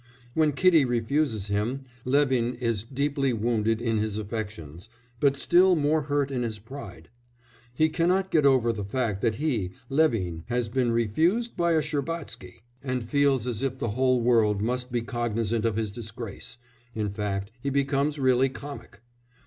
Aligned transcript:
When 0.33 0.53
Kitty 0.53 0.83
refuses 0.83 1.45
him, 1.45 1.83
Levin 2.05 2.55
is 2.55 2.83
deeply 2.85 3.33
wounded 3.33 3.79
in 3.79 3.99
his 3.99 4.17
affections, 4.17 4.89
but 5.19 5.37
still 5.37 5.75
more 5.75 6.01
hurt 6.01 6.31
in 6.31 6.41
his 6.41 6.57
pride; 6.57 7.09
he 7.75 7.87
cannot 7.87 8.31
get 8.31 8.43
over 8.43 8.73
the 8.73 8.83
fact 8.83 9.21
that 9.21 9.35
he 9.35 9.73
Levin 9.89 10.43
has 10.47 10.69
been 10.69 10.91
"refused 10.91 11.55
by 11.55 11.73
a 11.73 11.83
Shcherbatsky," 11.83 12.61
and 12.83 13.07
feels 13.07 13.45
as 13.45 13.61
if 13.61 13.77
the 13.77 13.89
whole 13.89 14.21
world 14.21 14.59
must 14.59 14.91
be 14.91 15.01
cognisant 15.03 15.65
of 15.65 15.75
his 15.75 15.91
disgrace 15.91 16.57
in 16.95 17.11
fact 17.11 17.51
he 17.61 17.69
becomes 17.69 18.17
really 18.17 18.49
comic. 18.49 19.01